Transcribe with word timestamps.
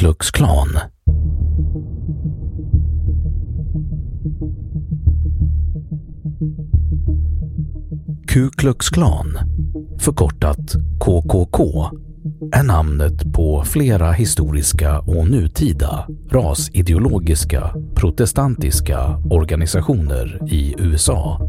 Klux 0.00 0.30
Klan. 0.30 0.68
Ku 8.28 8.50
Klux 8.50 8.88
Klan, 8.88 9.38
förkortat 9.98 10.74
KKK, 11.00 11.90
är 12.52 12.62
namnet 12.62 13.32
på 13.32 13.64
flera 13.64 14.12
historiska 14.12 15.00
och 15.00 15.30
nutida 15.30 16.06
rasideologiska 16.30 17.74
protestantiska 17.94 19.22
organisationer 19.30 20.40
i 20.52 20.74
USA, 20.78 21.40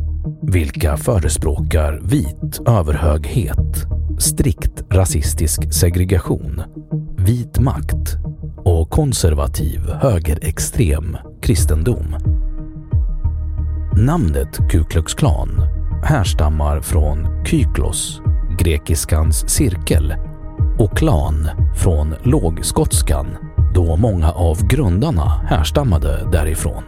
vilka 0.42 0.98
förespråkar 0.98 2.02
vit 2.04 2.68
överhöghet, 2.68 3.86
strikt 4.20 4.84
rasistisk 4.90 5.74
segregation, 5.74 6.62
vit 7.18 7.60
makt 7.60 8.18
och 8.72 8.90
konservativ 8.90 9.90
högerextrem 9.90 11.18
kristendom. 11.42 12.16
Namnet 13.98 14.60
Ku 14.70 14.84
Klux 14.84 15.14
Klan 15.14 15.62
härstammar 16.04 16.82
från 16.82 17.46
kyklos, 17.46 18.22
grekiskans 18.60 19.50
cirkel, 19.50 20.16
och 20.80 20.98
klan 20.98 21.50
från 21.76 22.16
lågskotskan 22.24 23.28
då 23.74 23.96
många 23.96 24.32
av 24.32 24.68
grundarna 24.68 25.42
härstammade 25.48 26.30
därifrån. 26.32 26.84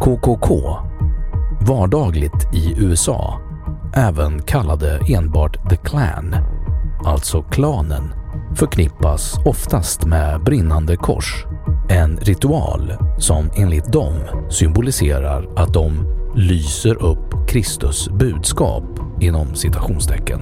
KKK, 0.00 0.76
vardagligt 1.60 2.54
i 2.54 2.74
USA, 2.78 3.40
även 3.94 4.42
kallade 4.42 5.00
enbart 5.08 5.70
The 5.70 5.76
Clan, 5.76 6.34
alltså 7.04 7.42
klanen, 7.42 8.25
förknippas 8.56 9.38
oftast 9.44 10.04
med 10.04 10.44
brinnande 10.44 10.96
kors. 10.96 11.44
En 11.88 12.16
ritual 12.16 12.92
som 13.18 13.50
enligt 13.56 13.92
dem 13.92 14.14
symboliserar 14.50 15.48
att 15.56 15.74
de 15.74 15.92
lyser 16.34 17.02
upp 17.02 17.48
Kristus 17.48 18.08
budskap 18.08 18.84
inom 19.20 19.54
citationstecken. 19.54 20.40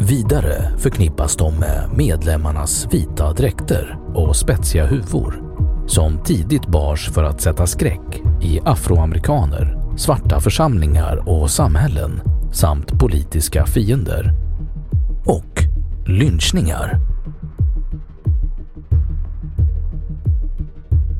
Vidare 0.00 0.78
förknippas 0.78 1.36
de 1.36 1.54
med 1.54 1.90
medlemmarnas 1.96 2.86
vita 2.90 3.32
dräkter 3.32 3.98
och 4.14 4.36
spetsiga 4.36 4.86
huvor 4.86 5.42
som 5.86 6.18
tidigt 6.18 6.66
bars 6.66 7.10
för 7.10 7.24
att 7.24 7.40
sätta 7.40 7.66
skräck 7.66 8.22
i 8.42 8.60
afroamerikaner, 8.64 9.78
svarta 9.96 10.40
församlingar 10.40 11.28
och 11.28 11.50
samhällen 11.50 12.20
samt 12.52 12.98
politiska 12.98 13.66
fiender. 13.66 14.47
Lynchningar. 16.10 16.98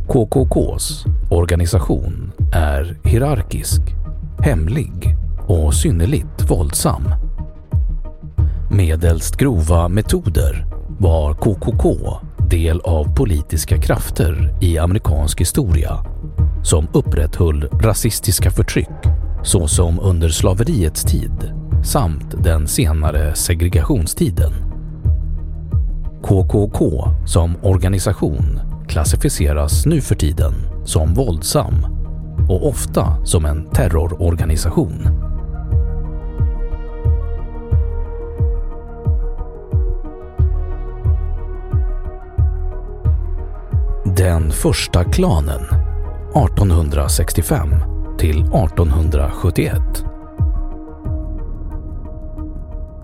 KKKs 0.08 1.04
organisation 1.30 2.32
är 2.52 2.98
hierarkisk, 3.04 3.80
hemlig 4.40 5.16
och 5.46 5.74
synnerligt 5.74 6.50
våldsam. 6.50 7.02
Medelst 8.70 9.36
grova 9.36 9.88
metoder 9.88 10.66
var 10.98 11.34
KKK 11.34 11.96
del 12.50 12.80
av 12.80 13.14
politiska 13.14 13.80
krafter 13.80 14.54
i 14.60 14.78
amerikansk 14.78 15.40
historia 15.40 16.04
som 16.62 16.88
upprätthöll 16.92 17.68
rasistiska 17.80 18.50
förtryck 18.50 19.06
såsom 19.42 20.00
under 20.00 20.28
slaveriets 20.28 21.02
tid 21.02 21.54
samt 21.84 22.44
den 22.44 22.68
senare 22.68 23.34
segregationstiden. 23.34 24.67
KKK 26.22 27.08
som 27.26 27.56
organisation 27.62 28.60
klassificeras 28.88 29.86
nu 29.86 30.00
för 30.00 30.14
tiden 30.14 30.52
som 30.84 31.14
våldsam 31.14 31.74
och 32.48 32.68
ofta 32.68 33.26
som 33.26 33.44
en 33.44 33.70
terrororganisation. 33.70 35.08
Den 44.16 44.50
första 44.50 45.04
klanen 45.04 45.60
1865 46.30 47.70
till 48.18 48.40
1871. 48.40 50.04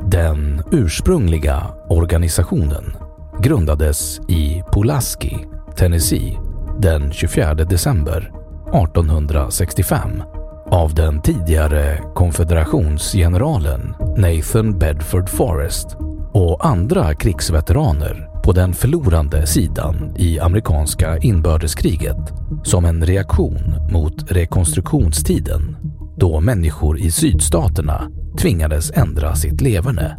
Den 0.06 0.62
ursprungliga 0.72 1.66
organisationen 1.88 3.03
grundades 3.44 4.20
i 4.28 4.62
Pulaski, 4.72 5.38
Tennessee 5.76 6.38
den 6.78 7.12
24 7.12 7.54
december 7.54 8.32
1865 8.74 10.22
av 10.70 10.94
den 10.94 11.22
tidigare 11.22 12.00
konfederationsgeneralen 12.14 13.94
Nathan 14.16 14.78
Bedford 14.78 15.28
Forrest 15.28 15.96
och 16.32 16.66
andra 16.66 17.14
krigsveteraner 17.14 18.28
på 18.44 18.52
den 18.52 18.74
förlorande 18.74 19.46
sidan 19.46 20.14
i 20.16 20.40
amerikanska 20.40 21.18
inbördeskriget 21.18 22.32
som 22.64 22.84
en 22.84 23.06
reaktion 23.06 23.74
mot 23.92 24.32
rekonstruktionstiden 24.32 25.76
då 26.16 26.40
människor 26.40 26.98
i 26.98 27.10
sydstaterna 27.10 28.10
tvingades 28.38 28.90
ändra 28.90 29.34
sitt 29.34 29.60
leverne. 29.60 30.16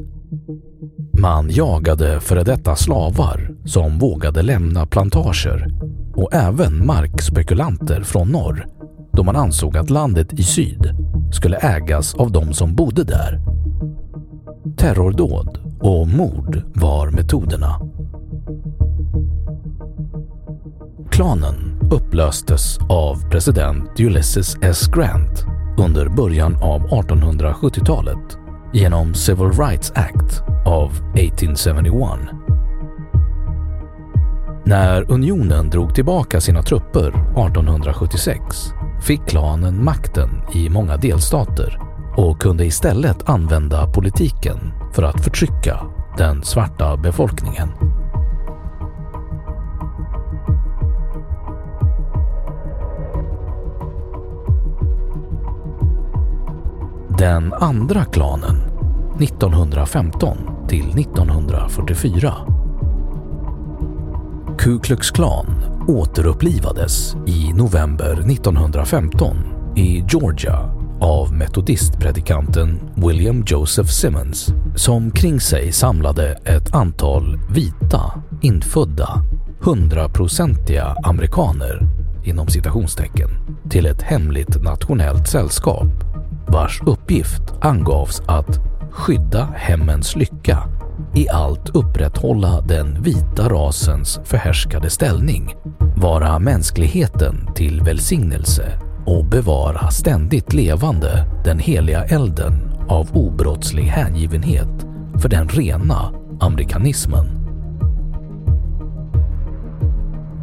Man 1.20 1.50
jagade 1.50 2.20
före 2.20 2.44
detta 2.44 2.76
slavar 2.76 3.52
som 3.66 4.00
vågade 4.00 4.42
lämna 4.42 4.86
plantager 4.86 5.68
och 6.16 6.34
även 6.34 6.86
markspekulanter 6.86 8.02
från 8.02 8.30
norr 8.30 8.68
då 9.14 9.24
man 9.24 9.36
ansåg 9.36 9.78
att 9.78 9.90
landet 9.90 10.34
i 10.34 10.44
syd 10.44 10.90
skulle 11.32 11.58
ägas 11.58 12.16
av 12.16 12.32
de 12.32 12.54
som 12.54 12.76
bodde 12.76 13.04
där. 13.04 13.40
Terrordåd 14.78 15.60
och 15.80 16.08
mord 16.08 16.64
var 16.76 17.10
metoderna. 17.12 17.82
Klanen 21.12 21.80
upplöstes 21.92 22.78
av 22.90 23.30
president 23.30 24.00
Ulysses 24.00 24.58
S. 24.62 24.88
Grant 24.88 25.46
under 25.78 26.10
början 26.10 26.56
av 26.56 26.82
1870-talet 26.88 28.45
genom 28.76 29.14
Civil 29.14 29.52
Rights 29.52 29.92
Act 29.96 30.44
av 30.66 30.92
1871. 31.16 32.20
När 34.66 35.12
unionen 35.12 35.70
drog 35.70 35.96
tillbaka 35.96 36.42
sina 36.42 36.62
trupper 36.62 37.08
1876 37.08 38.42
fick 39.02 39.26
klanen 39.28 39.84
makten 39.84 40.30
i 40.54 40.70
många 40.70 40.98
delstater 40.98 41.80
och 42.18 42.42
kunde 42.42 42.66
istället 42.66 43.30
använda 43.30 43.88
politiken 43.88 44.58
för 44.94 45.04
att 45.04 45.24
förtrycka 45.24 45.80
den 46.18 46.44
svarta 46.44 46.98
befolkningen. 46.98 47.70
Den 57.18 57.54
andra 57.54 58.06
klanen 58.06 58.56
1915 59.22 60.38
till 60.68 61.00
1944. 61.00 62.34
Ku 64.60 64.80
Klux 64.80 65.12
Klan 65.12 65.46
återupplivades 65.88 67.16
i 67.28 67.54
november 67.54 68.14
1915 68.14 69.38
i 69.76 70.06
Georgia 70.10 70.60
av 71.02 71.34
metodistpredikanten 71.34 72.80
William 72.96 73.44
Joseph 73.48 73.90
Simmons 73.90 74.48
som 74.76 75.12
kring 75.12 75.40
sig 75.40 75.72
samlade 75.72 76.32
ett 76.32 76.76
antal 76.76 77.40
vita, 77.50 78.24
infödda, 78.42 79.24
hundraprocentiga 79.62 80.96
amerikaner 81.04 81.82
inom 82.24 82.48
citationstecken 82.48 83.30
till 83.70 83.86
ett 83.86 84.02
hemligt 84.02 84.64
nationellt 84.64 85.28
sällskap 85.28 86.05
vars 86.48 86.82
uppgift 86.86 87.42
angavs 87.62 88.22
att 88.26 88.60
skydda 88.92 89.50
hemmens 89.56 90.16
lycka 90.16 90.64
i 91.14 91.30
allt 91.30 91.70
upprätthålla 91.76 92.62
den 92.62 93.02
vita 93.02 93.50
rasens 93.50 94.20
förhärskade 94.24 94.90
ställning, 94.90 95.56
vara 95.96 96.40
mänskligheten 96.40 97.50
till 97.56 97.82
välsignelse 97.82 98.80
och 99.06 99.26
bevara 99.26 99.92
ständigt 99.92 100.54
levande 100.54 101.26
den 101.44 101.60
heliga 101.60 102.04
elden 102.04 102.54
av 102.88 103.18
obrottslig 103.18 103.84
hängivenhet 103.84 104.86
för 105.22 105.30
den 105.30 105.48
rena 105.48 106.14
amerikanismen. 106.40 107.46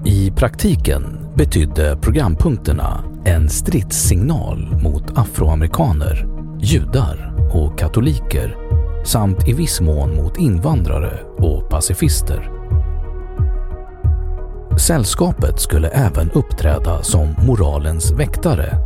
I 0.04 0.30
praktiken 0.30 1.18
betydde 1.34 1.96
programpunkterna 1.96 3.04
en 3.24 3.48
stridssignal 3.48 4.80
mot 4.82 5.18
afroamerikaner, 5.18 6.26
judar 6.60 7.34
och 7.54 7.78
katoliker 7.78 8.56
samt 9.04 9.48
i 9.48 9.52
viss 9.52 9.80
mån 9.80 10.16
mot 10.16 10.38
invandrare 10.38 11.18
och 11.38 11.70
pacifister. 11.70 12.50
Sällskapet 14.78 15.60
skulle 15.60 15.88
även 15.88 16.30
uppträda 16.30 17.02
som 17.02 17.34
moralens 17.46 18.12
väktare, 18.12 18.78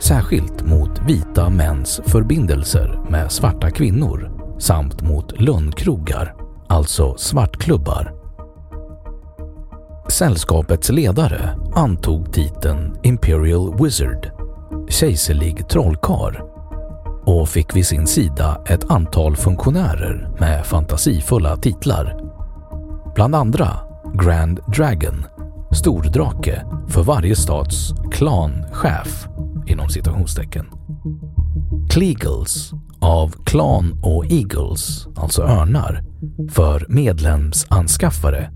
särskilt 0.00 0.62
mot 0.62 1.00
vita 1.08 1.50
mäns 1.50 2.00
förbindelser 2.06 3.00
med 3.08 3.32
svarta 3.32 3.70
kvinnor 3.70 4.30
samt 4.58 5.02
mot 5.02 5.40
lönnkrogar, 5.40 6.34
alltså 6.68 7.14
svartklubbar. 7.16 8.19
Sällskapets 10.10 10.90
ledare 10.90 11.58
antog 11.74 12.32
titeln 12.32 12.96
Imperial 13.02 13.82
Wizard, 13.82 14.30
kejserlig 14.88 15.68
trollkar 15.68 16.42
och 17.24 17.48
fick 17.48 17.76
vid 17.76 17.86
sin 17.86 18.06
sida 18.06 18.62
ett 18.66 18.90
antal 18.90 19.36
funktionärer 19.36 20.30
med 20.40 20.66
fantasifulla 20.66 21.56
titlar. 21.56 22.16
Bland 23.14 23.34
andra 23.34 23.68
Grand 24.14 24.60
Dragon, 24.76 25.26
stordrake 25.72 26.66
för 26.88 27.02
varje 27.02 27.36
stats 27.36 27.94
klanchef 28.12 29.28
inom 29.66 29.88
citationstecken. 29.88 30.66
Clegals 31.90 32.72
av 33.00 33.34
klan 33.44 34.00
och 34.02 34.32
eagles, 34.32 35.06
alltså 35.16 35.42
örnar, 35.42 36.04
för 36.50 36.86
medlemsanskaffare. 36.88 38.50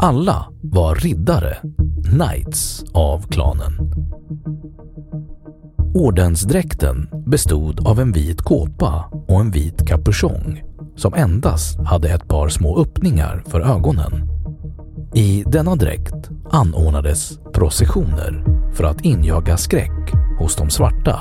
Alla 0.00 0.46
var 0.62 0.94
riddare, 0.94 1.56
knights 2.04 2.84
av 2.94 3.22
klanen. 3.22 3.72
Ordensdräkten 5.94 7.08
bestod 7.26 7.88
av 7.88 8.00
en 8.00 8.12
vit 8.12 8.42
kåpa 8.42 9.04
och 9.28 9.40
en 9.40 9.50
vit 9.50 9.88
kapuschong 9.88 10.62
som 10.96 11.14
endast 11.14 11.78
hade 11.78 12.08
ett 12.08 12.28
par 12.28 12.48
små 12.48 12.78
öppningar 12.80 13.42
för 13.46 13.60
ögonen. 13.60 14.28
I 15.14 15.44
denna 15.46 15.76
dräkt 15.76 16.30
anordnades 16.50 17.38
processioner 17.54 18.44
för 18.74 18.84
att 18.84 19.00
injaga 19.00 19.56
skräck 19.56 20.12
hos 20.38 20.56
de 20.56 20.70
svarta 20.70 21.20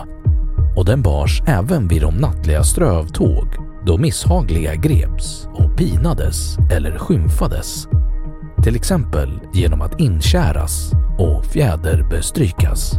och 0.75 0.85
den 0.85 1.01
bars 1.01 1.41
även 1.47 1.87
vid 1.87 2.01
de 2.01 2.15
nattliga 2.15 2.63
strövtåg 2.63 3.47
då 3.85 3.97
misshagliga 3.97 4.75
greps 4.75 5.47
och 5.53 5.77
pinades 5.77 6.57
eller 6.71 6.97
skymfades. 6.97 7.87
Till 8.67 8.75
exempel 8.75 9.39
genom 9.53 9.81
att 9.81 9.99
inkäras 9.99 10.91
och 11.17 11.45
fjäderbestrykas. 11.45 12.93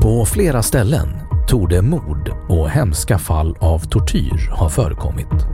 På 0.00 0.24
flera 0.24 0.62
ställen 0.62 1.08
torde 1.48 1.82
mord 1.82 2.32
och 2.48 2.70
hemska 2.70 3.18
fall 3.18 3.56
av 3.60 3.78
tortyr 3.78 4.50
ha 4.52 4.68
förekommit. 4.68 5.46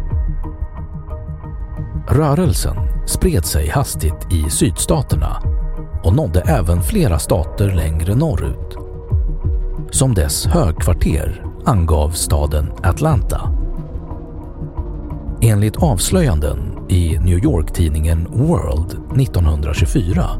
Rörelsen 2.09 2.77
spred 3.06 3.44
sig 3.44 3.69
hastigt 3.69 4.32
i 4.32 4.50
sydstaterna 4.50 5.43
och 6.05 6.17
nådde 6.17 6.41
även 6.41 6.82
flera 6.82 7.19
stater 7.19 7.75
längre 7.75 8.15
norrut. 8.15 8.77
Som 9.91 10.15
dess 10.15 10.47
högkvarter 10.47 11.44
angav 11.65 12.11
staden 12.11 12.73
Atlanta. 12.82 13.50
Enligt 15.43 15.77
avslöjanden 15.77 16.75
i 16.88 17.19
New 17.19 17.44
York-tidningen 17.44 18.27
World 18.31 19.20
1924 19.20 20.31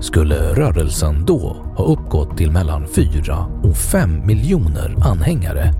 skulle 0.00 0.54
rörelsen 0.54 1.24
då 1.24 1.56
ha 1.76 1.84
uppgått 1.84 2.36
till 2.36 2.50
mellan 2.50 2.86
4 2.88 3.46
och 3.62 3.76
5 3.76 4.26
miljoner 4.26 4.96
anhängare, 5.00 5.74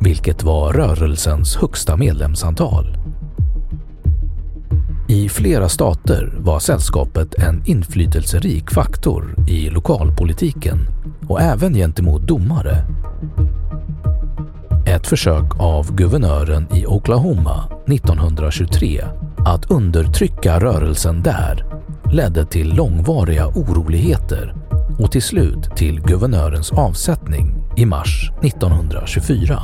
vilket 0.00 0.42
var 0.42 0.72
rörelsens 0.72 1.56
högsta 1.56 1.96
medlemsantal. 1.96 2.96
I 5.08 5.28
flera 5.28 5.68
stater 5.68 6.34
var 6.38 6.58
sällskapet 6.58 7.34
en 7.34 7.62
inflytelserik 7.66 8.70
faktor 8.70 9.34
i 9.48 9.70
lokalpolitiken 9.70 10.78
och 11.28 11.40
även 11.40 11.74
gentemot 11.74 12.22
domare. 12.28 12.84
Ett 14.86 15.06
försök 15.06 15.60
av 15.60 15.94
guvernören 15.94 16.66
i 16.74 16.86
Oklahoma 16.86 17.64
1923 17.86 19.04
att 19.44 19.70
undertrycka 19.70 20.60
rörelsen 20.60 21.22
där 21.22 21.64
ledde 22.12 22.46
till 22.46 22.74
långvariga 22.74 23.48
oroligheter 23.48 24.54
och 24.98 25.12
till 25.12 25.22
slut 25.22 25.76
till 25.76 26.00
guvernörens 26.00 26.72
avsättning 26.72 27.54
i 27.76 27.86
mars 27.86 28.30
1924. 28.42 29.62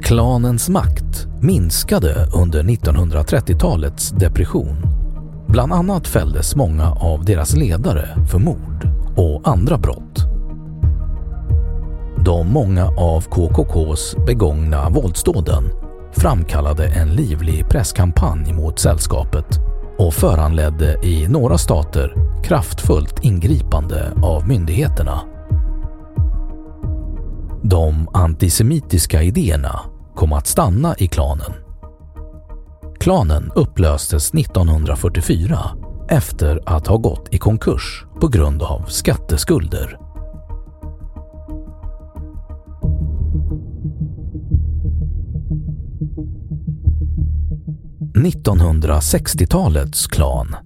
Klanens 0.00 0.68
makt 0.68 1.26
minskade 1.40 2.26
under 2.34 2.62
1930-talets 2.62 4.10
depression. 4.10 4.76
Bland 5.48 5.72
annat 5.72 6.08
fälldes 6.08 6.56
många 6.56 6.92
av 6.92 7.24
deras 7.24 7.56
ledare 7.56 8.08
för 8.30 8.38
mord 8.38 8.88
och 9.16 9.48
andra 9.48 9.78
brott. 9.78 10.31
De 12.24 12.52
många 12.52 12.86
av 12.86 13.20
KKKs 13.20 14.16
begångna 14.26 14.90
våldsdåden 14.90 15.64
framkallade 16.12 16.86
en 16.86 17.08
livlig 17.08 17.68
presskampanj 17.68 18.52
mot 18.52 18.78
sällskapet 18.78 19.46
och 19.98 20.14
föranledde 20.14 21.06
i 21.06 21.28
några 21.28 21.58
stater 21.58 22.14
kraftfullt 22.44 23.24
ingripande 23.24 24.12
av 24.22 24.48
myndigheterna. 24.48 25.20
De 27.62 28.08
antisemitiska 28.12 29.22
idéerna 29.22 29.80
kom 30.14 30.32
att 30.32 30.46
stanna 30.46 30.94
i 30.98 31.06
klanen. 31.06 31.52
Klanen 33.00 33.50
upplöstes 33.54 34.34
1944 34.34 35.58
efter 36.08 36.60
att 36.66 36.86
ha 36.86 36.96
gått 36.96 37.28
i 37.34 37.38
konkurs 37.38 38.04
på 38.20 38.28
grund 38.28 38.62
av 38.62 38.84
skatteskulder. 38.88 40.01
1960-talets 48.22 50.06
klan 50.06 50.56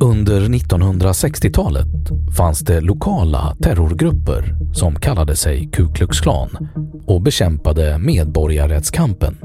Under 0.00 0.40
1960-talet 0.40 1.86
fanns 2.36 2.60
det 2.60 2.80
lokala 2.80 3.56
terrorgrupper 3.62 4.56
som 4.72 4.94
kallade 4.94 5.36
sig 5.36 5.70
Ku 5.72 5.92
Klux 5.92 6.20
Klan 6.20 6.68
och 7.06 7.22
bekämpade 7.22 7.98
medborgarrättskampen. 7.98 9.36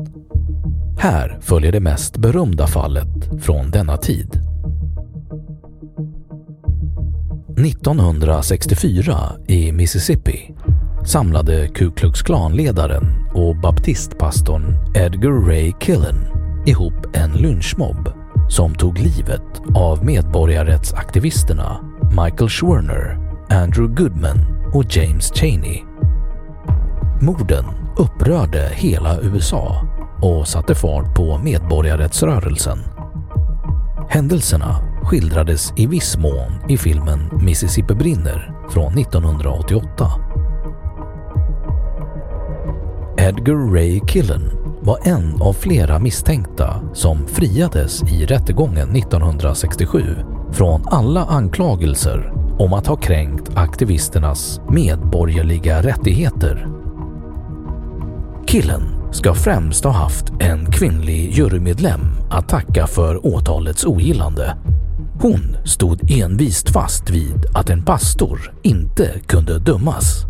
Här 0.99 1.39
följer 1.41 1.71
det 1.71 1.79
mest 1.79 2.17
berömda 2.17 2.67
fallet 2.67 3.29
från 3.41 3.71
denna 3.71 3.97
tid. 3.97 4.39
1964 7.57 9.15
i 9.47 9.71
Mississippi 9.71 10.53
samlade 11.07 11.67
Ku 11.67 11.91
Klux 11.91 12.21
Klan-ledaren 12.21 13.03
och 13.33 13.55
baptistpastorn 13.55 14.77
Edgar 14.95 15.47
Ray 15.47 15.73
Killen 15.79 16.15
ihop 16.65 16.93
en 17.13 17.31
lynchmobb 17.31 18.09
som 18.49 18.75
tog 18.75 18.99
livet 18.99 19.61
av 19.75 20.05
medborgarrättsaktivisterna 20.05 21.79
Michael 22.09 22.49
Schwerner, 22.49 23.17
Andrew 23.49 23.95
Goodman 23.95 24.37
och 24.73 24.83
James 24.89 25.31
Cheney. 25.33 25.81
Morden 27.21 27.65
upprörde 27.97 28.69
hela 28.73 29.21
USA 29.21 29.87
och 30.21 30.47
satte 30.47 30.75
fart 30.75 31.15
på 31.15 31.37
medborgarrättsrörelsen. 31.37 32.79
Händelserna 34.09 34.75
skildrades 35.03 35.73
i 35.75 35.87
viss 35.87 36.17
mån 36.17 36.51
i 36.69 36.77
filmen 36.77 37.19
Mississippi 37.41 37.93
brinner 37.95 38.53
från 38.69 38.97
1988. 38.97 40.32
Edgar 43.23 43.73
Ray 43.73 44.01
Killen 44.07 44.41
var 44.81 44.97
en 45.03 45.41
av 45.41 45.53
flera 45.53 45.99
misstänkta 45.99 46.81
som 46.93 47.27
friades 47.27 48.03
i 48.03 48.25
rättegången 48.25 48.95
1967 48.95 50.15
från 50.51 50.87
alla 50.87 51.25
anklagelser 51.25 52.33
om 52.59 52.73
att 52.73 52.87
ha 52.87 52.95
kränkt 52.95 53.49
aktivisternas 53.55 54.61
medborgerliga 54.69 55.81
rättigheter. 55.81 56.67
Killen 58.47 58.81
ska 59.11 59.33
främst 59.33 59.83
ha 59.83 59.91
haft 59.91 60.25
en 60.39 60.71
kvinnlig 60.71 61.31
jurymedlem 61.31 62.01
att 62.29 62.49
tacka 62.49 62.87
för 62.87 63.25
åtalets 63.27 63.85
ogillande. 63.85 64.57
Hon 65.21 65.57
stod 65.65 66.11
envist 66.11 66.69
fast 66.69 67.09
vid 67.09 67.45
att 67.53 67.69
en 67.69 67.85
pastor 67.85 68.53
inte 68.61 69.19
kunde 69.27 69.59
dömas. 69.59 70.25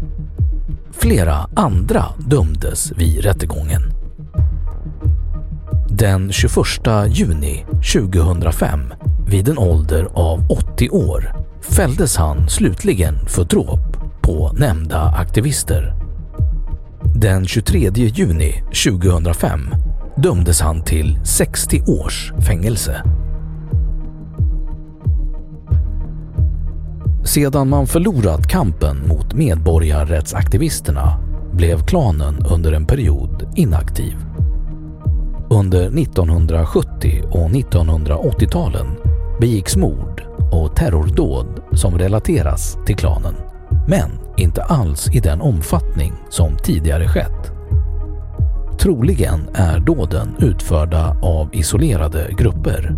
Flera 1.04 1.50
andra 1.56 2.06
dömdes 2.18 2.92
vid 2.92 3.24
rättegången. 3.24 3.82
Den 5.90 6.32
21 6.32 6.56
juni 7.10 7.66
2005, 7.94 8.80
vid 9.28 9.50
en 9.50 9.58
ålder 9.58 10.08
av 10.14 10.52
80 10.74 10.90
år, 10.90 11.36
fälldes 11.62 12.18
han 12.18 12.50
slutligen 12.50 13.26
för 13.28 13.44
dråp 13.44 13.98
på 14.22 14.52
nämnda 14.58 15.02
aktivister. 15.02 15.94
Den 17.16 17.48
23 17.48 17.92
juni 17.94 18.64
2005 18.86 19.60
dömdes 20.16 20.62
han 20.62 20.84
till 20.84 21.20
60 21.24 21.82
års 21.88 22.34
fängelse. 22.48 23.04
Sedan 27.34 27.70
man 27.70 27.88
förlorat 27.88 28.48
kampen 28.48 29.08
mot 29.08 29.34
medborgarrättsaktivisterna 29.34 31.20
blev 31.54 31.86
klanen 31.86 32.46
under 32.50 32.72
en 32.74 32.86
period 32.86 33.48
inaktiv. 33.56 34.16
Under 35.50 36.00
1970 36.00 37.24
och 37.32 37.50
1980-talen 37.50 38.88
begicks 39.40 39.76
mord 39.76 40.24
och 40.52 40.76
terrordåd 40.76 41.62
som 41.74 41.98
relateras 41.98 42.78
till 42.86 42.96
klanen, 42.96 43.36
men 43.88 44.10
inte 44.38 44.64
alls 44.64 45.16
i 45.16 45.20
den 45.20 45.42
omfattning 45.42 46.14
som 46.30 46.58
tidigare 46.64 47.08
skett. 47.08 47.52
Troligen 48.80 49.50
är 49.54 49.80
dåden 49.80 50.36
utförda 50.40 51.18
av 51.22 51.50
isolerade 51.54 52.34
grupper. 52.38 52.96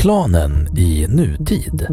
Klanen 0.00 0.78
i 0.78 1.06
nutid 1.08 1.86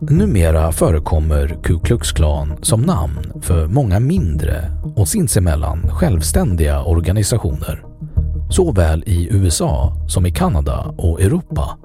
Numera 0.00 0.72
förekommer 0.72 1.58
Ku 1.62 1.78
Klux 1.78 2.12
Klan 2.12 2.58
som 2.62 2.80
namn 2.82 3.42
för 3.42 3.66
många 3.66 4.00
mindre 4.00 4.70
och 4.96 5.08
sinsemellan 5.08 5.90
självständiga 5.90 6.82
organisationer, 6.82 7.84
såväl 8.50 9.04
i 9.06 9.28
USA 9.30 9.96
som 10.08 10.26
i 10.26 10.30
Kanada 10.32 10.94
och 10.98 11.20
Europa. 11.20 11.78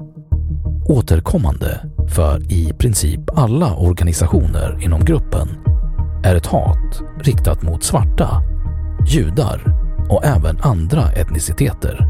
Återkommande 0.85 1.79
för 2.15 2.51
i 2.51 2.73
princip 2.73 3.21
alla 3.33 3.75
organisationer 3.75 4.79
inom 4.83 5.05
gruppen 5.05 5.47
är 6.23 6.35
ett 6.35 6.45
hat 6.45 7.01
riktat 7.21 7.61
mot 7.61 7.83
svarta, 7.83 8.41
judar 9.07 9.77
och 10.09 10.25
även 10.25 10.57
andra 10.61 11.11
etniciteter. 11.11 12.06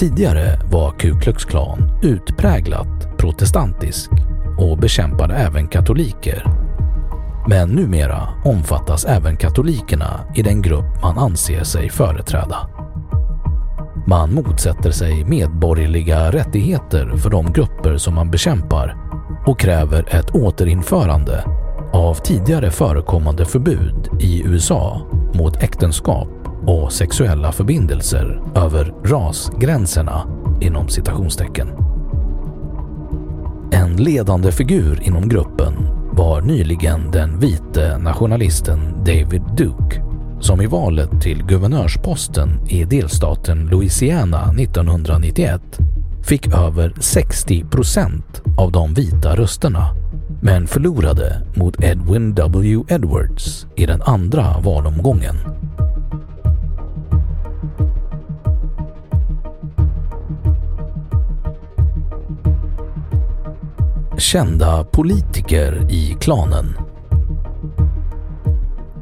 Tidigare 0.00 0.60
var 0.70 0.90
Ku 0.98 1.20
Klux 1.20 1.44
Klan 1.44 2.00
utpräglat 2.02 3.18
protestantisk 3.18 4.10
och 4.58 4.78
bekämpade 4.78 5.34
även 5.34 5.68
katoliker. 5.68 6.44
Men 7.48 7.68
numera 7.68 8.28
omfattas 8.44 9.04
även 9.04 9.36
katolikerna 9.36 10.20
i 10.34 10.42
den 10.42 10.62
grupp 10.62 11.02
man 11.02 11.18
anser 11.18 11.64
sig 11.64 11.90
företräda. 11.90 12.56
Man 14.06 14.34
motsätter 14.34 14.90
sig 14.90 15.24
medborgerliga 15.24 16.32
rättigheter 16.32 17.16
för 17.16 17.30
de 17.30 17.52
grupper 17.52 17.96
som 17.96 18.14
man 18.14 18.30
bekämpar 18.30 18.96
och 19.46 19.60
kräver 19.60 20.16
ett 20.16 20.30
återinförande 20.30 21.44
av 21.92 22.14
tidigare 22.14 22.70
förekommande 22.70 23.44
förbud 23.44 24.08
i 24.20 24.42
USA 24.44 25.02
mot 25.34 25.62
äktenskap 25.62 26.39
och 26.66 26.92
sexuella 26.92 27.52
förbindelser 27.52 28.42
över 28.54 28.94
rasgränserna 29.04 30.26
inom 30.60 30.88
citationstecken. 30.88 31.68
En 33.72 33.96
ledande 33.96 34.52
figur 34.52 35.02
inom 35.02 35.28
gruppen 35.28 35.74
var 36.12 36.40
nyligen 36.40 37.10
den 37.10 37.38
vite 37.38 37.98
nationalisten 37.98 39.04
David 39.04 39.42
Duke 39.56 40.02
som 40.40 40.60
i 40.60 40.66
valet 40.66 41.20
till 41.20 41.44
guvernörsposten 41.44 42.68
i 42.68 42.84
delstaten 42.84 43.66
Louisiana 43.66 44.54
1991 44.58 45.62
fick 46.22 46.46
över 46.54 46.94
60 47.00 47.64
procent 47.64 48.42
av 48.58 48.72
de 48.72 48.94
vita 48.94 49.36
rösterna 49.36 49.86
men 50.42 50.66
förlorade 50.66 51.42
mot 51.54 51.84
Edwin 51.84 52.34
W. 52.34 52.84
Edwards 52.88 53.66
i 53.76 53.86
den 53.86 54.02
andra 54.02 54.60
valomgången. 54.60 55.34
Kända 64.20 64.84
politiker 64.84 65.86
i 65.90 66.16
klanen 66.20 66.76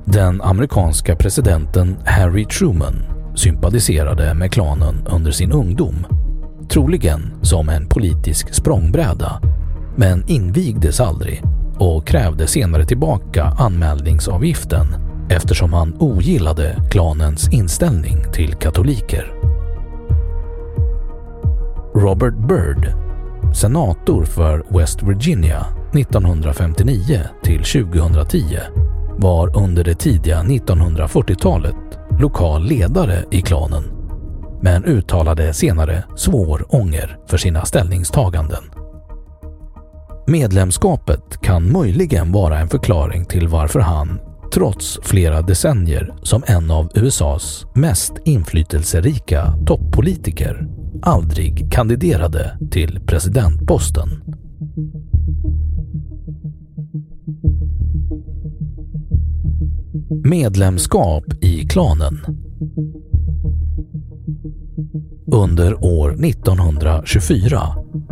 Den 0.05 0.43
amerikanska 0.43 1.17
presidenten 1.17 1.97
Harry 2.05 2.45
Truman 2.45 3.03
sympatiserade 3.35 4.35
med 4.35 4.53
klanen 4.53 5.07
under 5.07 5.31
sin 5.31 5.53
ungdom, 5.53 6.07
troligen 6.69 7.35
som 7.43 7.69
en 7.69 7.89
politisk 7.89 8.55
språngbräda, 8.55 9.41
men 9.97 10.25
invigdes 10.29 11.01
aldrig 11.01 11.43
och 11.79 12.07
krävde 12.07 12.47
senare 12.47 12.85
tillbaka 12.85 13.45
anmälningsavgiften 13.45 14.87
eftersom 15.31 15.73
han 15.73 15.97
ogillade 15.99 16.77
klanens 16.91 17.49
inställning 17.53 18.25
till 18.33 18.55
katoliker. 18.55 19.33
Robert 21.95 22.49
Byrd 22.49 23.08
senator 23.55 24.25
för 24.25 24.79
West 24.79 25.03
Virginia 25.03 25.67
1959 25.95 27.21
till 27.43 27.59
2010 27.59 28.59
var 29.17 29.57
under 29.59 29.85
det 29.85 29.95
tidiga 29.95 30.43
1940-talet 30.43 31.77
lokal 32.21 32.65
ledare 32.65 33.25
i 33.31 33.43
klanen 33.43 33.85
men 34.63 34.85
uttalade 34.85 35.55
senare 35.55 36.05
svår 36.17 36.65
ånger 36.69 37.19
för 37.27 37.37
sina 37.37 37.65
ställningstaganden. 37.65 38.65
Medlemskapet 40.27 41.41
kan 41.43 41.73
möjligen 41.73 42.33
vara 42.33 42.59
en 42.59 42.69
förklaring 42.69 43.25
till 43.25 43.49
varför 43.49 43.81
han 43.81 44.21
trots 44.55 44.99
flera 45.03 45.43
decennier 45.43 46.15
som 46.23 46.43
en 46.47 46.71
av 46.71 46.91
USAs 46.95 47.67
mest 47.75 48.13
inflytelserika 48.25 49.55
toppolitiker 49.67 50.67
aldrig 51.03 51.73
kandiderade 51.73 52.59
till 52.71 53.01
presidentposten. 53.07 54.09
Medlemskap 60.25 61.25
i 61.41 61.67
klanen 61.67 62.19
under 65.33 65.85
år 65.85 66.25
1924 66.25 67.61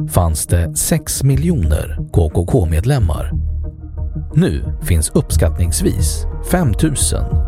fanns 0.08 0.46
det 0.46 0.76
6 0.76 1.22
miljoner 1.22 1.98
KKK-medlemmar. 2.12 3.32
Nu 4.34 4.64
finns 4.82 5.10
uppskattningsvis 5.10 6.26
5 6.50 6.68
000 6.68 6.94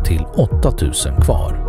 till 0.05 0.25
8 0.35 0.73
000 0.81 0.93
kvar. 1.21 1.68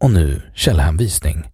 Och 0.00 0.10
nu 0.10 0.42
källhänvisning. 0.54 1.44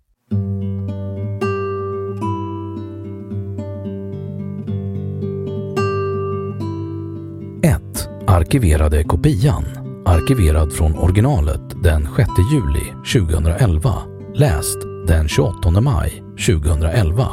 1. 7.63 8.09
Arkiverade 8.27 9.05
kopian. 9.05 9.65
Arkiverad 10.07 10.73
från 10.73 10.99
originalet 10.99 11.83
den 11.83 12.09
6 12.17 12.29
juli 12.53 12.93
2011. 13.25 13.95
Läst 14.35 14.79
den 15.07 15.29
28 15.29 15.81
maj 15.81 16.23
2011. 16.47 17.29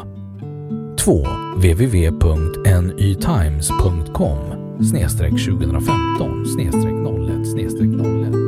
2. 0.99 1.27
www.nytimes.com 1.55 4.37
2015 5.29 6.45
01 6.57 6.73
01 7.57 8.40